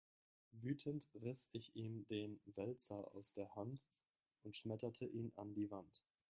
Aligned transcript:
Wütend 0.63 1.07
riss 1.13 1.47
ich 1.51 1.75
ihm 1.75 2.07
den 2.07 2.41
Wälzer 2.55 3.13
aus 3.13 3.33
der 3.35 3.53
Hand 3.55 3.85
und 4.41 4.55
schmetterte 4.55 5.05
ihn 5.05 5.31
an 5.35 5.53
die 5.53 5.69
Wand. 5.69 6.01